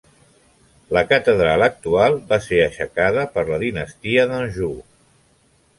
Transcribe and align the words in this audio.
La 0.97 1.03
catedral 1.11 1.65
actual 1.67 2.17
va 2.33 2.41
ser 2.47 2.63
aixecada 2.65 3.27
per 3.37 3.45
la 3.53 3.61
dinastia 3.67 4.27
d'Anjou. 4.33 4.75